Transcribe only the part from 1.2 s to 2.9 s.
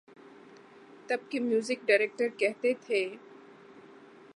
کے music director کہتے